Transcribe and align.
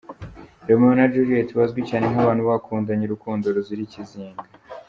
Romeo 0.67 0.91
na 0.97 1.05
Juliet 1.13 1.49
bazwi 1.59 1.81
cyane 1.89 2.05
nk’abantu 2.11 2.41
bakundanye 2.49 3.03
urukundo 3.05 3.45
ruzira 3.55 3.81
ikizinga. 3.85 4.43